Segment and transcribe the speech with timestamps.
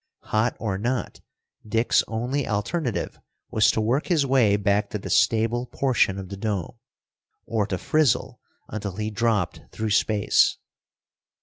[0.33, 1.21] Hot or not,
[1.63, 3.19] Dick's only alternative
[3.51, 6.73] was to work his way back to the stable portion of the dome,
[7.45, 10.57] or to frizzle until he dropped through space.